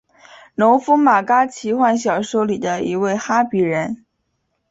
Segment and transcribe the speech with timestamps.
[0.55, 4.03] 农夫马嘎奇幻小说里的一位哈比人。